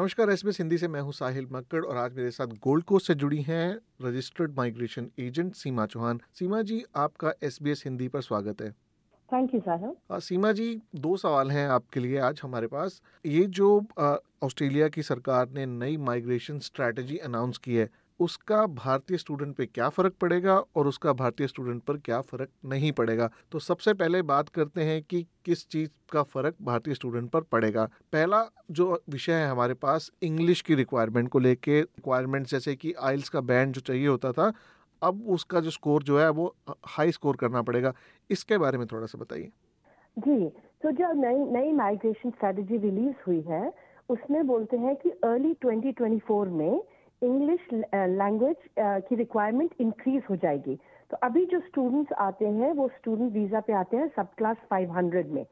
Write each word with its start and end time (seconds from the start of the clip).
नमस्कार 0.00 0.30
एस 0.30 0.42
हिंदी 0.58 0.76
से 0.78 0.88
मैं 0.88 1.00
हूँ 1.00 1.12
साहिल 1.12 1.46
मक्कड़ 1.52 1.84
और 1.84 1.96
आज 1.96 2.14
मेरे 2.16 2.30
साथ 2.30 2.52
गोल्ड 2.64 2.84
कोस्ट 2.84 3.06
से 3.06 3.14
जुड़ी 3.14 3.40
हैं 3.42 3.66
registered 4.02 4.54
migration 4.56 5.08
agent 5.20 5.54
Seema 5.54 5.84
Chauhan. 5.86 6.20
Seema 6.34 6.60
ji 6.62 6.82
आपका 6.96 7.32
एस 7.42 7.58
हिंदी 7.62 8.08
पर 8.08 8.20
स्वागत 8.20 8.62
है। 8.62 8.70
थैंक 9.28 9.54
यू 9.54 9.60
साहिल 9.60 10.20
सीमा 10.20 10.52
जी 10.52 10.80
दो 10.96 11.16
सवाल 11.16 11.50
हैं 11.50 11.66
आपके 11.68 12.00
लिए 12.00 12.18
आज 12.18 12.40
हमारे 12.42 12.66
पास। 12.66 13.00
ये 13.26 13.44
जो 13.58 13.68
ऑस्ट्रेलिया 14.42 14.88
की 14.88 15.02
सरकार 15.02 15.50
ने 15.50 15.66
नई 15.66 15.96
माइग्रेशन 16.06 16.58
स्ट्रैटेजी 16.60 17.16
अनाउंस 17.18 17.58
की 17.58 17.74
है 17.74 17.88
उसका 18.20 18.66
भारतीय 18.66 19.16
स्टूडेंट 19.16 19.54
पे 19.56 19.66
क्या 19.66 19.88
फ़र्क 19.88 20.14
पड़ेगा 20.20 20.56
और 20.76 20.86
उसका 20.86 21.12
भारतीय 21.12 21.46
स्टूडेंट 21.46 21.82
पर 21.82 21.96
क्या 21.96 22.20
फ़र्क 22.20 22.48
नहीं 22.64 22.92
पड़ेगा? 22.92 23.30
तो 23.52 23.58
सबसे 23.58 23.94
पहले 23.94 24.22
बात 24.22 24.48
करते 24.48 24.82
हैं 24.82 25.02
कि 25.02 25.26
किस 25.44 25.68
चीज़ 25.68 25.90
का 26.12 26.22
फ़र्क 26.22 26.54
भारतीय 26.62 26.94
स्टूडेंट 26.94 27.30
पर 27.30 27.40
पड़ेगा। 27.40 27.84
पहला 28.12 28.44
जो 28.70 29.02
विषय 29.10 29.32
है 29.32 29.48
हमारे 29.48 29.74
पास 29.74 30.10
इंग्लिश 30.22 30.60
की 30.60 30.74
रिक्वायरमेंट 30.74 31.28
को 31.28 31.38
लेके। 31.38 31.80
रिक्वायरमेंट 31.80 32.46
जैसे 32.46 32.76
कि 32.76 32.92
आइल्स 32.92 33.28
का 33.28 33.40
बैंड 33.40 33.74
जो 33.74 33.80
चाहिए 33.80 34.06
होता 34.06 34.32
था, 34.32 34.52
अब 35.02 35.22
उसका 35.28 35.60
जो 35.60 35.70
स्कोर 35.70 36.02
जो 36.02 36.18
है 36.18 36.28
वो 36.30 36.54
हाई 36.86 37.12
स्कोर 37.12 37.36
करना 37.36 37.62
पड़ेगा। 37.62 37.94
इसके 38.30 38.58
बारे 38.58 38.78
में 38.78 38.86
थोड़ा 38.86 39.06
सा 39.06 39.18
बताइए। 39.18 39.50
जी 40.18 40.48
तो 40.82 40.90
जो 40.90 41.12
नई 41.12 41.44
नई 41.52 41.72
माइग्रेशन 41.72 42.30
स्ट्रेटजी 42.30 42.76
रिलीज़ 42.76 43.14
हुई 43.26 43.40
है, 43.40 43.72
उसमें 44.08 44.46
बोलते 44.46 44.76
हैं 44.76 44.96
कि 44.96 45.10
अर्ली 45.10 45.52
2024 45.64 46.48
में 46.48 46.82
इंग्लिश 47.22 47.66
लैंग्वेज 47.72 48.56
uh, 48.56 48.84
uh, 48.84 49.08
की 49.08 49.16
रिक्वायरमेंट 49.16 49.74
इंक्रीज 49.80 50.22
हो 50.30 50.36
जाएगी। 50.36 50.76
तो 51.10 51.16
अभी 51.22 51.44
जो 51.46 51.60
स्टूडेंट्स 51.60 52.12
आते 52.20 52.46
हैं 52.48 52.72
वो 52.72 52.88
स्टूडेंट 52.88 53.32
वीज़ा 53.32 53.60
पे 53.60 53.72
आते 53.72 53.96
हैं 53.96 54.08
सब 54.16 54.34
क्लास 54.38 54.56
500 54.72 55.30
में। 55.30 55.44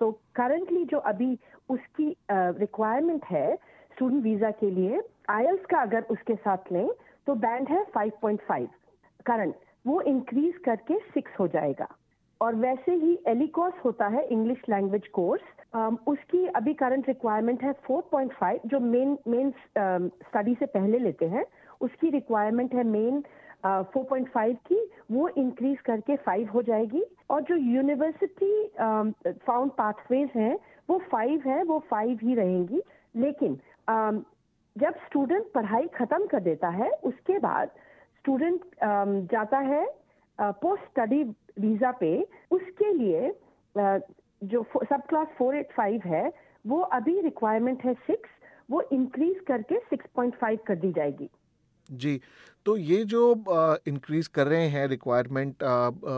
तो 0.00 0.10
करंटली 0.34 0.84
जो 0.84 0.98
अभी 1.12 1.38
उसकी 1.70 2.08
रिक्वायरमेंट 2.32 3.22
uh, 3.22 3.30
है 3.30 3.54
स्टूडेंट 3.56 4.22
वीज़ा 4.24 4.50
के 4.50 4.70
लिए 4.70 5.02
आयल्स 5.30 5.64
का 5.70 5.80
अगर 5.82 6.06
उसके 6.10 6.34
साथ 6.34 6.72
लें 6.72 6.88
तो 7.26 7.34
बैंड 7.36 7.68
है 7.68 7.84
5.5 7.96 8.66
करंट 9.26 9.54
वो 9.86 10.00
इंक्रीज 10.00 10.56
करके 10.64 10.98
सिक्स 11.10 11.38
हो 11.40 11.46
जाएगा। 11.48 11.88
और 12.40 12.54
वैसे 12.54 12.94
ही 12.94 13.18
एलिकॉस 13.28 13.72
होता 13.84 14.06
है 14.08 14.26
इंग्लिश 14.28 14.62
लैंग्वेज 14.70 15.06
कोर्स 15.08 15.42
उसकी 15.76 16.46
अभी 16.46 16.74
करंट 16.74 17.08
रिक्वायरमेंट 17.08 17.62
है 17.62 17.72
4.5 17.90 18.58
जो 18.66 18.80
मेन 18.80 19.18
मेन 19.28 19.50
स्टडी 19.78 20.54
से 20.54 20.66
पहले 20.66 20.98
लेते 20.98 21.26
हैं 21.26 21.44
उसकी 21.80 22.10
रिक्वायरमेंट 22.10 22.74
है 22.74 22.84
मेन 22.84 23.22
पॉइंट 23.66 24.28
फाइव 24.28 24.56
की 24.66 24.80
वो 25.12 25.28
इंक्रीज 25.28 25.80
करके 25.80 26.16
फाइव 26.16 26.50
हो 26.50 26.62
जाएगी। 26.62 27.04
और 27.30 27.42
जो 27.42 27.56
यूनिवर्सिटी 27.56 28.66
फाउंड 29.46 29.70
पाथवेज 29.70 30.30
हैं 30.36 30.58
वो 30.90 30.98
फाइव 30.98 31.42
है 31.46 31.62
वो 31.62 31.78
फाइव 31.90 32.18
ही 32.22 32.34
रहेंगी। 32.34 32.82
लेकिन 33.16 33.58
um, 33.90 34.22
जब 34.76 34.94
स्टूडेंट 35.06 35.52
पढ़ाई 35.52 35.86
खत्म 35.86 36.26
कर 36.26 36.40
देता 36.40 36.68
है 36.68 36.90
उसके 36.90 37.38
बाद 37.38 37.68
स्टूडेंट 38.18 38.60
um, 38.60 39.30
जाता 39.32 39.58
है 39.58 39.86
पोस्ट 40.38 40.82
स्टडी 40.82 41.22
वीज़ा 41.60 41.90
पे 41.92 42.26
उसके 42.50 42.92
लिए 42.92 43.30
uh, 43.74 44.00
जो 44.42 44.62
सब 44.84 45.06
क्लास 45.08 45.28
फोर 45.38 45.56
एट 45.56 45.72
फाइव 45.72 46.02
है 46.06 46.32
वो 46.64 46.80
अभी 46.92 47.20
रिक्वायरमेंट 47.20 47.84
है 47.84 47.94
सिक्स 48.02 48.30
वो 48.70 48.82
इंक्रीज 48.92 49.40
करके 49.46 49.78
सिक्स 49.80 50.06
पॉइंट 50.16 50.34
फाइव 50.34 50.58
कर 50.66 50.76
दी 50.76 50.92
जाएगी। 50.92 51.28
जी 51.88 52.20
तो 52.66 52.76
ये 52.76 53.02
जो 53.04 53.22
इंक्रीज 53.86 54.26
कर 54.28 54.46
रहे 54.46 54.66
हैं 54.68 54.86
रिक्वायरमेंट 54.88 55.64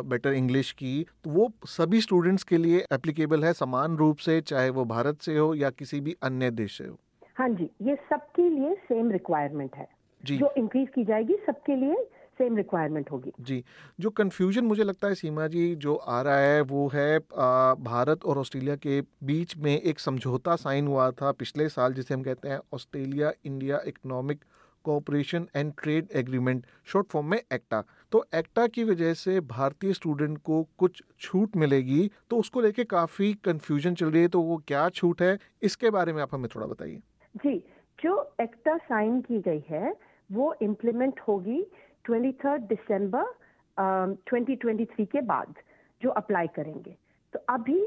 बेटर 0.06 0.32
इंग्लिश 0.32 0.72
की 0.72 1.06
तो 1.24 1.30
वो 1.30 1.50
सभी 1.68 2.00
स्टूडेंट्स 2.00 2.42
के 2.44 2.56
लिए 2.56 2.84
एप्लीकेबल 2.92 3.44
है 3.44 3.52
समान 3.54 3.96
रूप 3.96 4.16
से 4.18 4.40
चाहे 4.42 4.70
वो 4.70 4.84
भारत 4.86 5.20
से 5.22 5.36
हो 5.38 5.54
या 5.54 5.70
किसी 5.70 6.00
भी 6.00 6.16
अन्य 6.22 6.50
देश 6.52 6.78
से 6.78 6.84
हो? 6.84 6.98
हाँ 7.36 7.48
जी 7.48 7.70
ये 7.82 7.94
सबके 8.10 8.48
लिए 8.48 8.74
सेम 8.84 9.10
रिक्वायरमेंट 9.10 9.76
है। 9.76 9.88
जी। 10.24 10.36
जो 10.38 10.52
इंक्रीज 10.56 10.88
की 10.88 11.04
जाएगी 11.04 11.36
सबके 11.46 11.76
लिए 11.76 11.94
सेम 12.38 12.56
रिक्वायरमेंट 12.56 13.10
होगी। 13.10 13.32
जी 13.40 13.62
जो 14.00 14.10
कंफ्यूजन 14.12 14.64
मुझे 14.64 14.84
लगता 14.84 15.08
है 15.08 15.14
सीमा 15.14 15.46
जी 15.48 15.74
जो 15.76 15.94
आ 15.94 16.20
रहा 16.22 16.36
है 16.36 16.60
वो 16.62 16.86
है 16.94 17.16
आ, 17.16 17.74
भारत 17.74 18.24
और 18.24 18.38
ऑस्ट्रेलिया 18.38 18.76
के 18.76 19.00
बीच 19.24 19.56
में 19.56 19.72
एक 19.72 20.00
समझौता 20.00 20.56
साइन 20.58 20.86
हुआ 20.86 21.10
था 21.12 21.32
पिछले 21.34 21.68
साल 21.70 21.92
जिसे 21.94 22.14
हम 22.14 22.22
कहते 22.22 22.48
हैं 22.48 22.60
Australia 22.74 23.32
India 23.44 23.80
economic 23.86 24.44
cooperation 24.84 25.46
and 25.56 25.72
trade 25.82 26.08
agreement 26.14 26.64
short 26.84 27.06
form 27.06 27.26
में 27.26 27.38
एक्टा। 27.38 27.82
तो 28.12 28.24
एक्टा 28.34 28.66
की 28.66 28.84
वजह 28.84 29.12
से 29.14 29.38
भारतीय 29.42 29.92
स्टूडेंट 29.92 30.38
को 30.38 30.62
कुछ 30.78 31.02
छूट 31.20 31.56
मिलेगी 31.56 32.10
तो 32.30 32.38
उसको 32.38 32.60
लेके 32.60 32.84
काफ़ी 32.86 33.32
कंफ्यूजन 33.44 33.94
चल 33.94 34.10
रही 34.10 34.22
है 34.22 34.28
तो 34.28 34.40
वो 34.42 34.56
क्या 34.66 34.88
छूट 34.90 35.22
है 35.22 35.38
इसके 35.62 35.90
बारे 35.90 36.12
में 36.12 36.22
आप 36.22 36.34
हमें 36.34 36.48
थोड़ा 36.54 36.66
बताइए। 36.66 37.00
जी 37.34 37.56
जो 37.98 38.22
एक्टा 38.40 38.76
साइन 38.78 39.20
की 39.20 39.40
गई 39.40 39.62
है 39.68 39.94
वो 40.30 40.54
इम्प्लीमेंट 40.62 41.20
होगी 41.20 41.60
twenty 42.04 42.32
third 42.44 42.62
December 42.68 43.24
twenty 44.28 44.56
twenty 44.56 44.84
three 44.84 45.06
के 45.06 45.20
बाद 45.20 45.54
जो 46.00 46.10
अप्लाई 46.10 46.46
करेंगे। 46.56 46.96
तो 47.32 47.38
अभी 47.48 47.80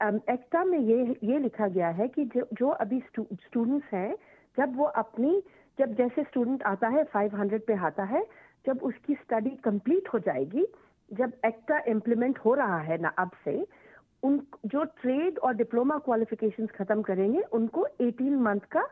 एक्टा 0.00 0.62
um, 0.62 0.70
में 0.70 0.78
ये 0.78 1.16
ये 1.24 1.38
लिखा 1.38 1.68
गया 1.68 1.88
है 1.88 2.08
कि 2.08 2.24
जो 2.24 2.46
जो 2.52 2.68
अभी 2.68 3.00
स्टूडेंट्स 3.00 3.92
हैं 3.92 4.14
जब 4.56 4.76
वो 4.76 4.84
अपनी 5.02 5.42
जब 5.78 5.94
जैसे 5.94 6.22
स्टूडेंट 6.22 6.62
आता 6.62 6.88
है 6.88 7.04
500 7.16 7.60
पे 7.66 7.74
आता 7.86 8.04
है 8.04 8.22
जब 8.66 8.82
उसकी 8.82 9.14
स्टडी 9.14 9.50
कंप्लीट 9.64 10.08
हो 10.14 10.18
जाएगी 10.18 10.66
जब 11.10 11.32
एक्टा 11.46 11.78
इम्प्लीमेंट 11.88 12.38
हो 12.38 12.54
रहा 12.54 12.78
है 12.80 12.98
ना 13.02 13.08
अब 13.18 13.30
से 13.44 13.66
उन 14.22 14.40
जो 14.66 14.84
ट्रेड 15.00 15.38
और 15.38 15.54
डिप्लोमा 15.54 15.98
क्वालिफिकेशंस 15.98 16.70
खत्म 16.70 17.02
करेंगे 17.02 17.40
उनको 17.52 17.86
18 18.02 18.38
मंथ 18.40 18.60
का 18.70 18.82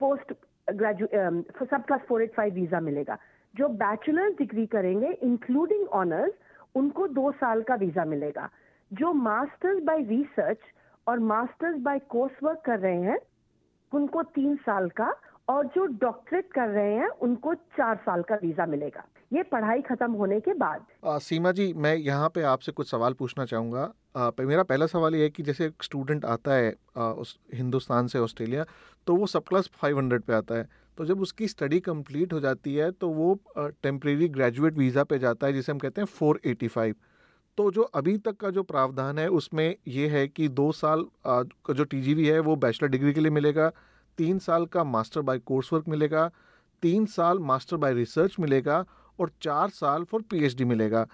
post 0.00 0.32
graduate 0.68 1.64
sub 1.70 1.84
class 1.84 2.00
four 2.08 2.22
eight 2.22 2.34
five 2.34 2.54
visa 2.54 2.80
मिलेगा। 2.80 3.18
जो 3.54 3.68
बैचलर्स 3.80 4.34
डिग्री 4.38 4.66
करेंगे 4.68 5.10
इंक्लूडिंग 5.22 5.88
ऑनर्स 5.94 6.32
उनको 6.76 7.06
दो 7.08 7.30
साल 7.34 7.62
का 7.62 7.74
वीज़ा 7.76 8.04
मिलेगा। 8.04 8.48
जो 8.90 9.12
मास्टर्स 9.12 9.82
बाय 9.84 10.02
रिसर्च 10.04 10.58
और 11.06 11.18
मास्टर्स 11.22 11.80
बाय 11.82 11.98
कोर्स 12.10 12.42
वर्क 12.42 12.62
कर 12.66 12.78
रहे 12.78 13.00
हैं 13.02 13.18
उनको 13.92 14.22
तीन 14.34 14.56
साल 14.58 14.88
का 14.90 15.14
और 15.48 15.66
जो 15.74 15.84
डॉक्टरेट 16.00 16.52
कर 16.52 16.68
रहे 16.68 16.94
हैं 16.94 17.08
उनको 17.22 17.54
चार 17.54 17.96
साल 17.96 18.22
का 18.22 18.34
वीज़ा 18.42 18.66
मिलेगा। 18.66 19.04
ये 19.32 19.42
पढ़ाई 19.44 19.80
खत्म 19.82 20.12
होने 20.12 20.38
के 20.40 20.52
बाद। 20.54 20.84
आ, 21.04 21.18
सीमा 21.18 21.52
जी 21.52 21.72
मैं 21.74 21.94
यहाँ 21.96 22.28
पे 22.34 22.42
आपसे 22.44 22.72
कुछ 22.72 22.90
सवाल 22.90 23.12
पूछना 23.14 23.44
चाहूँगा। 23.44 23.92
मेरा 24.40 24.62
पहला 24.62 24.86
सवाल 24.86 25.14
ये 25.14 25.22
है 25.22 25.30
कि 25.30 25.42
जैसे 25.42 25.70
स्टूडेंट 25.82 26.24
आता 26.24 26.54
है 26.54 26.74
आ, 26.96 27.02
उस 27.02 27.38
हिंदुस्तान 27.54 28.06
से 28.06 28.18
ऑस्ट्रेलिया 28.18 28.64
तो 29.06 29.16
वो 29.16 29.26
सब 29.26 29.44
क्लास 29.48 29.70
फाइव 29.74 29.98
हंड्रेड 29.98 30.22
पे 30.22 30.34
आता 30.34 30.54
है। 30.54 30.68
तो 30.98 31.04
जब 31.04 31.20
उसकी 31.20 31.48
स्टडी 31.48 31.80
कंप्लीट 31.80 32.32
हो 32.32 32.40
जाती 32.40 32.74
है 32.74 32.90
तो 32.90 33.08
वो 33.10 33.38
टेम्प्रेरी 33.58 34.28
ग्रेजुएट 34.28 34.74
वीज़ा 34.74 35.04
पे 35.04 35.18
जाता 35.18 35.46
है, 35.46 35.52
जिसे 35.52 35.72
हम 35.72 35.78
कहते 35.78 36.00
हैं 36.00 36.06
फोर 36.08 36.40
एटी 36.46 36.68
फाइव 36.68 36.94
तो 37.58 37.70
जो 37.70 37.82
अभी 37.94 38.16
तक 38.18 38.36
का 38.36 38.50
जो 38.50 38.62
प्रावधान 38.62 39.18
है, 39.18 39.28
उसमें 39.28 39.76
ये 39.88 40.08
है 40.08 40.26
कि 40.28 40.48
दो 40.50 40.70
साल 40.72 41.04
का 41.26 41.72
जो 41.72 41.84
टीजीवी 41.84 42.26
है, 42.26 42.38
वो 42.40 42.56
बैचलर 42.56 42.88
डिग्री 42.88 43.12
के 43.12 43.20
लिए 43.20 43.30
मिलेगा, 43.30 43.68
तीन 44.18 44.38
साल 44.38 44.66
का 44.66 44.84
मास्टर 44.84 45.20
बाय 45.20 45.38
कोर्स 45.40 45.72
वर्क 45.72 45.88
मिलेगा, 45.88 46.30
तीन 46.82 47.06
साल 47.08 47.38
मास्टर 47.40 47.76
बाय 47.76 47.94
रिसर्च 47.94 48.36
मिलेगा 48.40 48.84
और 49.18 49.30
चार 49.42 49.70
साल 49.70 50.04
फॉर 50.04 50.22
पीएचडी 50.30 50.64
मिलेगा। 50.64 51.06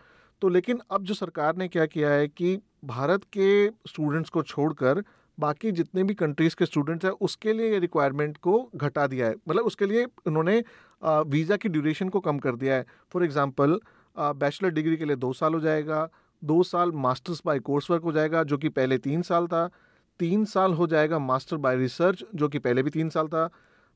तो 0.42 0.48
लेकिन 0.48 0.80
अब 0.90 1.04
जो 1.04 1.14
सरकार 1.14 1.56
ने 1.56 1.68
क्या 1.68 1.86
किया 1.86 2.10
है 2.10 2.28
कि 2.28 2.58
भारत 2.84 3.24
के 3.32 3.68
स्टूडेंट्स 3.88 4.30
को 4.30 4.42
छोड़कर 4.44 5.02
बाकी 5.40 5.72
जितने 5.72 6.04
भी 6.04 6.14
कंट्रीज़ 6.16 6.56
के 6.56 6.66
स्टूडेंट्स 6.66 7.04
हैं, 7.04 7.12
उसके 7.12 7.52
लिए 7.52 7.70
ये 7.72 7.78
रिक्वायरमेंट 7.80 8.36
को 8.38 8.70
घटा 8.76 9.06
दिया 9.06 9.26
है। 9.26 9.34
मतलब 9.48 9.64
उसके 9.64 9.86
लिए 9.86 10.06
उन्होंने 10.26 10.62
वीज़ा 11.02 11.56
की 11.56 11.68
ड्यूरेशन 11.68 12.08
को 12.08 12.20
कम 12.20 12.38
कर 12.38 12.56
दिया 12.56 12.74
है। 12.74 12.86
फॉर 13.12 13.24
एग्ज़ाम्पल 13.24 13.78
बैचलर 14.16 14.70
डिग्री 14.70 14.96
के 14.96 15.04
लिए 15.04 15.16
दो 15.18 15.32
साल 15.34 15.54
हो 15.54 15.60
जाएगा, 15.60 16.08
दो 16.42 16.62
साल 16.64 16.92
मास्टर्स 16.98 17.42
बाय 17.46 17.58
कोर्स 17.60 17.90
वर्क 17.90 18.02
हो 18.02 18.12
जाएगा, 18.12 18.42
जो 18.44 18.58
कि 18.58 18.68
पहले 18.70 18.98
तीन 19.00 19.22
साल 19.22 19.46
था, 19.46 19.70
तीन 20.20 20.44
साल 20.46 20.72
हो 20.74 20.86
जाएगा 20.86 21.18
मास्टर 21.20 21.56
बाय 21.58 21.76
रिसर्च 21.76 22.24
जो 22.34 22.48
कि 22.48 22.58
पहले 22.60 22.82
भी 22.82 22.90
तीन 22.90 23.08
साल 23.10 23.28
था, 23.28 23.48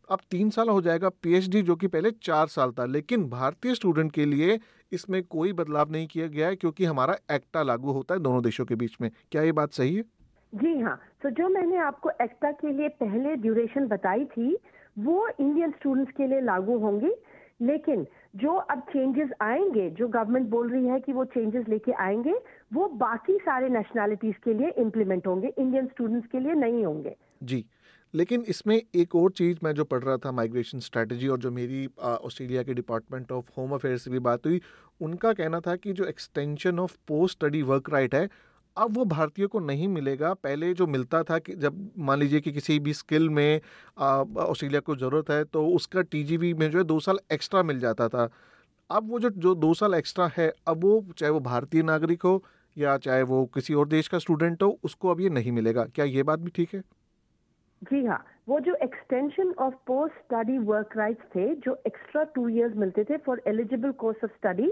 अब 0.08 0.20
तीन 0.30 0.50
साल 0.50 0.68
हो 0.68 0.80
जाएगा 0.82 1.08
पीएचडी 1.22 1.60
जो 1.62 1.74
कि 1.76 1.86
पहले 1.88 2.10
चार 2.22 2.46
साल 2.48 2.72
था। 2.72 2.84
लेकिन 2.86 3.28
भारतीय 3.30 3.74
स्टूडेंट 3.74 4.12
के 4.12 4.24
लिए 4.24 4.58
इसमें 4.92 5.22
कोई 5.24 5.52
बदलाव 5.52 5.90
नहीं 5.92 6.06
किया 6.06 6.26
गया 6.28 6.48
है, 6.48 6.56
क्योंकि 6.56 6.84
हमारा 6.84 7.16
एक्टा 7.32 7.62
लागू 7.62 7.92
होता 7.92 8.14
है 8.14 8.20
दोनों 8.20 8.42
देशों 8.42 8.64
के 8.64 8.74
बीच 8.74 8.96
में। 9.00 9.10
क्या 9.32 9.42
ये 9.42 9.52
बात 9.52 9.72
सही 9.72 9.94
है? 9.94 10.02
जी 10.52 10.80
हाँ 10.80 10.98
तो 11.24 11.30
जो 11.30 11.48
मैंने 11.48 11.76
आपको 11.76 12.10
एक्टा 12.22 12.50
के 12.50 12.72
लिए 12.72 12.88
पहले 12.88 13.36
ड्यूरेशन 13.36 13.86
बताई 13.86 14.24
थी, 14.24 14.58
वो 14.98 15.28
इंडियन 15.40 15.70
स्टूडेंट्स 15.70 16.12
के 16.12 16.26
लिए 16.26 16.40
लागू 16.40 16.78
होंगी। 16.78 17.12
लेकिन 17.62 18.06
जो 18.36 18.54
अब 18.54 18.80
चेंजेस 18.80 19.30
आएँगे, 19.40 19.90
जो 19.90 20.08
गवर्नमेंट 20.08 20.48
बोल 20.48 20.70
रही 20.70 20.86
है 20.86 21.00
कि 21.00 21.12
वो 21.12 21.24
चेंजेस 21.24 21.68
लेके 21.68 21.92
आएँगे, 21.92 22.34
वो 22.72 22.88
बाकी 22.88 23.36
सारे 23.36 23.68
नेशनैलिटीज 23.68 24.34
के 24.44 24.54
लिए 24.54 24.68
इम्प्लीमेंट 24.68 25.26
होंगे। 25.26 25.52
इंडियन 25.58 25.86
स्टूडेंट्स 25.86 26.28
के 26.32 26.38
लिए 26.38 26.52
नहीं 26.52 26.84
होंगे। 26.84 27.16
जी। 27.42 27.64
लेकिन 28.14 28.44
इसमें 28.48 28.82
एक 28.94 29.14
और 29.14 29.30
चीज़ 29.30 29.58
मैं 29.64 29.72
जो 29.72 29.84
पढ़ 29.84 29.98
रहा 29.98 30.16
था 30.16 30.32
माइग्रेशन 30.32 30.78
स्ट्रेटजी 30.78 31.28
और 31.28 31.38
जो 31.38 31.50
मेरी 31.50 31.88
ऑस्ट्रेलिया 31.98 32.62
के 32.62 32.74
डिपार्टमेंट 32.74 33.32
ऑफ़ 33.32 33.44
होम 33.58 33.70
अफेयर्स 33.70 34.02
से 34.02 34.10
भी 34.10 34.18
बात 34.18 34.46
हुई, 34.46 34.60
उनका 35.02 35.32
कहना 35.32 35.60
था 35.60 35.76
कि 35.76 35.92
जो 35.92 36.04
extension 36.04 36.78
of 36.78 36.96
post 37.08 37.38
study 37.38 37.62
work 37.62 37.90
right 37.90 38.14
है 38.14 38.28
अब 38.76 38.96
वो 38.96 39.04
भारतीयों 39.04 39.48
को 39.48 39.60
नहीं 39.60 39.88
मिलेगा। 39.88 40.32
पहले 40.36 40.72
जो 40.74 40.86
मिलता 40.86 41.22
था 41.22 41.38
कि 41.38 41.54
जब 41.56 41.76
मान 41.98 42.18
लीजिए 42.18 42.40
कि 42.40 42.52
किसी 42.52 42.78
भी 42.78 42.92
स्किल 42.94 43.28
में 43.30 43.60
ऑस्ट्रेलिया 43.98 44.80
को 44.80 44.96
ज़रूरत 44.96 45.30
है 45.30 45.44
तो 45.46 45.66
उसका 45.68 46.02
टीजीवी 46.04 46.52
में 46.54 46.70
जो 46.70 46.78
है 46.78 46.84
दो 46.84 46.98
साल 47.00 47.18
एक्स्ट्रा 47.32 47.62
मिल 47.62 47.80
जाता 47.80 48.08
था। 48.08 48.28
अब 48.90 49.10
वो 49.10 49.18
जो 49.20 49.30
जो 49.30 49.54
दो 49.56 49.72
साल 49.74 49.94
एक्स्ट्रा 49.94 50.30
है, 50.36 50.52
अब 50.68 50.84
वो 50.84 51.04
चाहे 51.18 51.30
वो 51.32 51.40
भारतीय 51.42 51.82
नागरिक 51.82 52.22
हो 52.22 52.42
या 52.76 52.96
चाहे 52.98 53.22
वो 53.24 53.44
किसी 53.54 53.74
और 53.74 53.88
देश 53.88 54.08
का 54.08 54.18
स्टूडेंट 54.18 54.62
हो, 54.62 54.78
उसको 54.84 55.10
अब 55.10 55.20
ये 55.20 55.28
नहीं 55.30 55.52
मिलेगा। 55.52 55.84
क्या 55.94 56.04
ये 56.06 56.22
बात 56.22 56.38
भी 56.38 56.50
ठीक 56.54 56.74
है? 56.74 56.80
जी 57.82 58.04
हाँ। 58.06 58.24
वो 58.48 58.58
जो 58.60 58.74
extension 58.82 59.52
of 59.58 59.74
post 59.86 60.14
study 60.14 60.58
work 60.60 60.96
rights 60.96 61.24
थे, 61.26 61.54
जो 61.56 61.74
एक्स्ट्रा 61.86 62.22
टू 62.34 62.48
इयर्स 62.48 62.76
मिलते 62.76 63.04
थे 63.04 63.16
for 63.26 63.42
eligible 63.48 63.92
course 63.92 64.24
of 64.24 64.30
study 64.32 64.70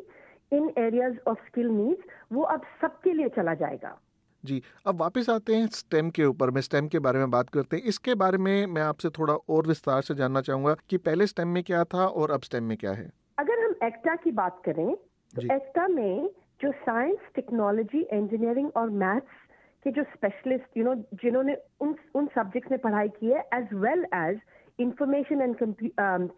in 0.53 0.73
areas 0.79 1.17
of 1.29 1.39
skill 1.47 1.69
needs 1.71 2.15
वो 2.33 2.43
अब 2.55 2.63
सबके 2.83 3.13
लिए 3.13 3.29
चला 3.37 3.55
जाएगा। 3.55 3.99
जी 4.45 4.63
अब 4.87 5.01
वापस 5.01 5.29
आते 5.31 5.55
हैं 5.55 5.67
स्टेम 5.73 6.09
के 6.11 6.25
ऊपर। 6.25 6.51
में 6.51 6.61
स्टेम 6.61 6.87
के 6.89 6.99
बारे 6.99 7.19
में 7.19 7.31
बात 7.31 7.51
करते 7.51 7.77
हैं। 7.77 7.83
इसके 7.85 8.15
बारे 8.17 8.39
में 8.39 8.67
मैं 8.67 8.83
आपसे 8.83 9.09
थोड़ा 9.19 9.35
और 9.35 9.67
विस्तार 9.67 10.03
से 10.03 10.15
जानना 10.15 10.41
चाहूँगा 10.41 10.75
कि 10.91 10.97
पहले 11.01 11.27
स्टेम 11.27 11.49
में 11.49 11.63
क्या 11.63 11.85
था 11.95 12.07
और 12.07 12.31
अब 12.31 12.43
स्टेम 12.43 12.65
में 12.65 12.77
क्या 12.77 12.93
है। 12.93 13.11
अगर 13.39 13.65
हम 13.65 13.75
एक्टा 13.85 14.15
की 14.17 14.31
बात 14.33 14.61
करें 14.65 14.95
तो 15.35 15.43
एक्टा 15.55 15.87
में 15.89 16.29
जो 16.63 16.73
साइंस 16.81 17.19
टेक्नोलॉजी 17.35 18.01
इंजीनियरिंग 18.13 18.71
और 18.77 18.91
मैथ्स 19.03 19.41
के 19.85 19.91
जो 19.91 20.03
स्पेशलिस्ट 20.11 20.77
यू 20.79 20.85
नो 20.85 20.95
जिन्होंने 21.23 21.57
उन 21.81 21.95
उन 22.15 22.27
सब्जेक्ट्स 22.35 22.71
में 22.71 22.81
पढ़ाई 22.81 23.09
की 23.21 23.31
है 23.31 23.41
as 23.55 23.69
well 23.85 24.05
as 24.15 24.41
information 24.79 25.43
and 25.43 25.57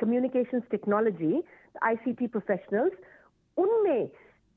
communication 0.00 0.60
technology 0.70 1.42
ICT 1.82 2.26
professionals 2.26 2.92
उनमें 3.56 4.08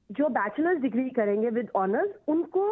जो 0.09 0.27
बैचलर्स 0.29 0.79
डिग्री 0.81 1.09
करेंगे 1.11 1.49
विद 1.51 1.69
ऑनर्स 1.75 2.11
उनको 2.27 2.67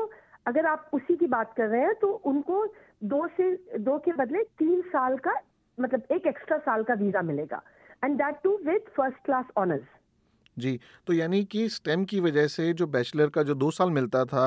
अगर 0.47 0.65
आप 0.65 0.89
उसी 0.93 1.15
की 1.15 1.27
बात 1.27 1.53
कर 1.57 1.67
रहे 1.67 1.81
हैं 1.81 1.93
तो 2.01 2.07
उनको 2.25 2.65
दो 3.03 3.27
से 3.37 3.51
दो 3.79 3.97
के 3.99 4.11
बदले 4.13 4.43
तीन 4.59 4.81
साल 4.89 5.17
का 5.17 5.33
मतलब 5.77 6.03
एक 6.11 6.27
एक्स्ट्रा 6.27 6.57
साल 6.59 6.83
का 6.83 6.93
वीज़ा 6.93 7.21
मिलेगा। 7.23 7.61
And 8.03 8.15
that 8.17 8.35
too 8.43 8.55
with 8.65 8.89
first 8.97 9.25
class 9.25 9.45
honours 9.57 9.87
जी 10.57 10.79
तो 11.07 11.13
यानी 11.13 11.43
कि 11.45 11.67
स्टेम 11.69 12.03
की 12.05 12.19
वजह 12.19 12.47
से 12.47 12.71
जो 12.73 12.87
बैचलर 12.87 13.29
का 13.29 13.43
जो 13.43 13.53
दो 13.55 13.71
साल 13.71 13.89
मिलता 13.91 14.23
था 14.25 14.45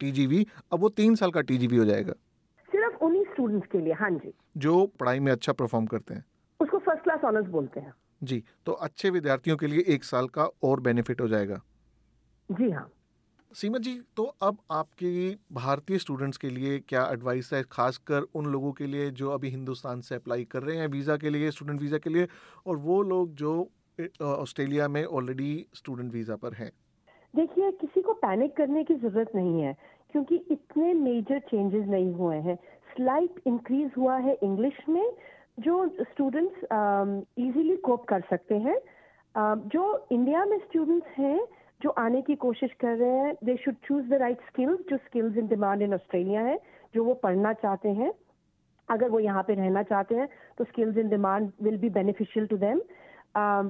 टीजीवी 0.00 0.46
अब 0.72 0.80
वो 0.80 0.88
तीन 0.90 1.14
साल 1.14 1.30
का 1.30 1.40
टीजीवी 1.42 1.76
हो 1.76 1.84
जाएगा। 1.84 2.12
सिर्फ़ 2.68 3.04
उन्हीं 3.04 3.24
स्टूडेंट्स 3.24 3.68
के 3.72 3.80
लिए 3.80 3.92
हाँ 3.94 4.10
जी। 4.10 4.32
जो 4.56 4.86
पढ़ाई 5.00 5.20
में 5.20 5.32
अच्छा 5.32 5.52
परफॉर्म 5.52 5.86
करते 5.86 6.14
हैं। 6.14 6.24
उसको 6.60 6.78
फ़र्स्ट 6.78 7.02
क्लास 7.04 7.24
ऑनर्स 7.24 7.46
बोलते 7.48 7.80
हैं। 7.80 7.92
जी 8.20 8.42
तो 8.66 8.72
अच्छे 8.72 9.10
विद्यार्थियों 9.10 9.56
के 9.56 9.66
लिए 9.66 9.84
एक 9.88 10.04
साल 10.04 10.28
का 10.28 10.48
और 10.62 10.80
बेनिफिट 10.80 11.20
हो 11.20 11.28
जाएगा। 11.28 11.60
जी 12.50 12.70
हाँ। 12.70 12.90
सीमा 13.52 13.78
जी 13.78 13.94
तो 14.16 14.22
अब 14.42 14.56
आपकी 14.70 15.36
भारतीय 15.52 15.98
स्टूडेंट्स 15.98 16.38
के 16.38 16.48
लिए 16.50 16.78
क्या 16.80 17.06
एडवाइस 17.12 17.52
है 17.52 17.62
खासकर 17.72 18.26
उन 18.34 18.46
लोगों 18.46 18.72
के 18.72 18.86
लिए 18.86 19.10
जो 19.12 19.30
अभी 19.30 19.48
हिंदुस्तान 19.48 20.00
से 20.00 20.14
अप्लाई 20.14 20.44
कर 20.44 20.62
रहे 20.62 20.76
हैं 20.76 20.86
वीज़ा 20.88 21.16
के 21.16 21.30
लिए 21.30 21.50
स्टूडेंट 21.50 21.80
वीज़ा 21.80 21.98
के 21.98 22.10
लिए 22.10 22.28
और 22.66 22.76
वो 22.78 23.02
लोग 23.04 23.34
जो 23.34 23.54
ऑस्ट्रेलिया 24.22 24.88
में 24.88 25.04
ऑलरेडी 25.04 25.66
स्टूडेंट 25.74 26.12
वीज़ा 26.12 26.36
पर 26.36 26.54
हैं? 26.54 26.70
देखिए 27.34 27.70
किसी 27.80 28.00
को 28.02 28.12
पैनिक 28.16 28.56
करने 28.56 28.84
की 28.84 28.94
ज़रूरत 28.96 29.32
नहीं 29.34 29.62
है 29.62 29.72
क्योंकि 30.12 30.36
इतने 30.50 30.92
मेजर 30.94 31.38
चेंजेस 31.40 31.86
नहीं 31.86 32.12
हुए 32.14 32.36
हैं। 32.38 32.56
स्लाइट 32.90 33.40
इंक्रीज 33.46 33.90
हुआ 33.98 34.16
है 34.18 34.36
इंग्लिश 34.42 34.78
में 34.88 35.02
जो 35.60 35.86
स्टूडेंट्स 36.00 36.64
इजीली 37.38 37.76
कोप 37.76 38.04
कर 38.04 38.20
सकते 38.30 38.54
हैं 38.58 38.76
uh, 38.76 39.56
जो 39.72 40.06
इंडिया 40.12 40.44
में 40.44 40.58
स्टूडेंट्स 40.58 41.18
हैं 41.18 41.40
जो 41.80 41.90
आने 41.98 42.22
की 42.22 42.34
कोशिश 42.36 42.72
कर 42.80 42.96
रहे 42.96 43.18
हैं 43.18 43.34
they 43.44 43.56
should 43.56 43.74
choose 43.84 44.06
the 44.08 44.14
right 44.20 44.40
skills 44.48 44.78
जो 44.90 44.96
skills 44.96 45.36
in 45.36 45.46
demand 45.48 45.82
in 45.82 45.94
Australia 45.94 46.40
है 46.40 46.58
जो 46.94 47.04
वो 47.04 47.14
पढ़ना 47.14 47.52
चाहते 47.52 47.88
हैं। 48.00 48.12
अगर 48.88 49.08
वो 49.08 49.20
यहाँ 49.20 49.42
पे 49.42 49.54
रहना 49.54 49.82
चाहते 49.82 50.14
हैं 50.14 50.28
तो 50.58 50.64
skills 50.64 50.96
in 50.98 51.08
demand 51.08 51.50
will 51.62 51.78
be 51.78 51.90
beneficial 51.90 52.46
to 52.46 52.56
them 52.56 52.80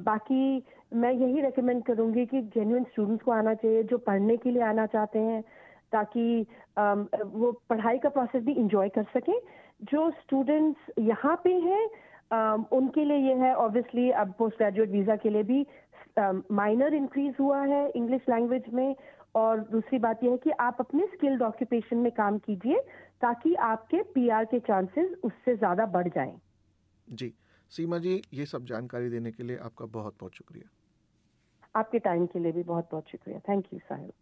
बाकी 0.02 0.62
मैं 0.94 1.12
यही 1.12 1.40
रेकमेंड 1.40 1.82
करूँगी 1.84 2.26
कि 2.26 2.42
जेन्यून 2.54 2.84
स्टूडेंट्स 2.84 3.24
को 3.24 3.30
आना 3.32 3.54
चाहिए 3.54 3.82
जो 3.82 3.98
पढ़ने 3.98 4.36
के 4.36 4.50
लिए 4.50 4.62
आना 4.62 4.86
चाहते 4.86 5.18
हैं 5.18 5.42
ताकि 5.92 6.46
um, 6.80 7.06
वो 7.24 7.52
पढ़ाई 7.70 7.98
का 7.98 8.08
प्रोसेस 8.08 8.42
भी 8.44 8.52
इंजॉय 8.52 8.88
कर 8.88 9.02
सकें। 9.14 9.38
जो 9.80 10.10
स्टूडेंट्स 10.10 10.90
यहाँ 10.98 11.34
पे 11.44 11.50
हैं 11.50 11.88
um, 12.30 12.64
उनके 12.72 13.04
लिए 13.04 13.16
ये 13.18 13.34
है 13.34 13.54
ऑब्वियसली 13.54 14.10
अब 14.10 14.32
पोस्ट 14.38 14.58
ग्रेजुएट 14.58 14.90
वीज़ा 14.90 15.16
के 15.16 15.30
लिए 15.30 15.42
भी 15.42 15.66
माइनर 16.18 16.90
um, 16.90 16.96
इंक्रीज 16.96 17.34
हुआ 17.40 17.62
है 17.64 17.88
इंग्लिश 17.90 18.22
लैंग्वेज 18.30 18.64
में 18.74 18.94
और 19.34 19.60
दूसरी 19.60 19.98
बात 19.98 20.24
यह 20.24 20.30
है 20.30 20.36
कि 20.36 20.50
आप 20.60 20.76
अपने 20.80 21.06
स्किल्ड 21.06 21.42
ऑक्यूपेशन 21.42 21.96
में 21.96 22.10
काम 22.12 22.38
कीजिए 22.38 22.80
ताकि 23.20 23.54
आपके 23.54 24.02
पीआर 24.02 24.44
के 24.44 24.58
चांसेस 24.60 25.12
उससे 25.24 25.56
ज़्यादा 25.56 25.86
बढ़ 25.86 26.08
जाएँ। 26.08 26.40
जी। 27.08 27.32
सीमा 27.70 27.98
जी 27.98 28.22
ये 28.34 28.46
सब 28.46 28.64
जानकारी 28.64 29.10
देने 29.10 29.32
के 29.32 29.42
लिए 29.42 29.56
आपका 29.56 29.86
बहुत 29.86 30.16
बहुत 30.20 30.34
शुक्रिया। 30.34 30.68
आपके 31.74 31.98
टाइम 31.98 32.26
के 32.26 32.38
लिए 32.38 32.52
भी 32.52 32.62
बहुत 32.62 32.88
बहुत 32.92 33.10
शुक्रिया। 33.10 33.38
Thank 33.48 33.66
you 33.72 33.78
Sahil 33.78 34.12